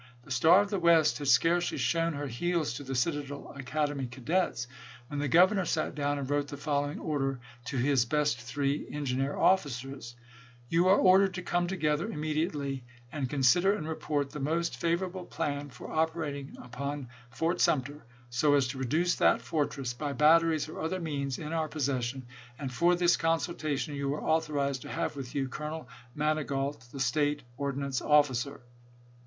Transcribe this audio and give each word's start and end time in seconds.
The 0.23 0.31
Star 0.31 0.61
of 0.61 0.71
the 0.71 0.79
West 0.79 1.19
had 1.19 1.27
scarcely 1.27 1.77
shown 1.77 2.13
her 2.13 2.25
heels 2.25 2.73
to 2.73 2.83
the 2.83 2.95
Citadel 2.95 3.51
Academy 3.55 4.07
cadets, 4.07 4.65
when 5.09 5.19
the 5.19 5.27
Governor 5.27 5.63
sat 5.65 5.93
down 5.93 6.17
and 6.17 6.27
wrote 6.27 6.47
the 6.47 6.57
following 6.57 6.99
order 6.99 7.37
to 7.65 7.77
his 7.77 8.03
best 8.03 8.41
three 8.41 8.87
en 8.91 9.05
gineer 9.05 9.37
officers:" 9.37 10.15
You 10.71 10.87
are 10.87 10.97
ordered 10.97 11.35
to 11.35 11.43
come 11.43 11.67
together 11.67 12.05
Pickens 12.05 12.17
immediately, 12.17 12.83
and 13.11 13.29
consider 13.29 13.73
and 13.75 13.87
report 13.87 14.31
the 14.31 14.39
most 14.39 14.81
cKhiie 14.81 14.97
favoraDle 14.97 15.29
plan 15.29 15.69
f°r 15.69 15.91
operating 15.95 16.57
upon 16.59 17.07
Fort 17.29 17.61
Sumter, 17.61 18.03
so 18.31 18.49
TUraP?er,' 18.49 18.57
as 18.57 18.67
to 18.69 18.77
reduce 18.79 19.15
that 19.17 19.39
fortress, 19.39 19.93
by 19.93 20.13
batteries 20.13 20.67
or 20.67 20.81
other 20.81 20.95
Ja"south61' 20.95 21.03
means 21.03 21.37
in 21.37 21.53
our 21.53 21.67
possession; 21.67 22.25
and 22.57 22.73
for 22.73 22.95
this 22.95 23.15
consultation 23.17 23.93
€Ho°usea 23.93 23.97
you 23.97 24.13
are 24.15 24.23
authorized 24.23 24.81
to 24.81 24.89
have 24.89 25.15
with 25.15 25.35
you 25.35 25.47
Colonel 25.47 25.81
unsafe. 25.81 26.15
Manigault, 26.15 26.87
the 26.91 26.99
State 26.99 27.43
ordnance 27.55 28.01
officer." 28.01 28.61